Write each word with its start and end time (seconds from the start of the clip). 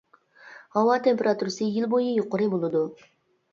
ھاۋا 0.77 0.95
تېمپېراتۇرىسى 1.09 1.69
يىل 1.77 1.87
بويى 1.93 2.11
يۇقىرى 2.17 2.51
بولىدۇ. 2.57 2.85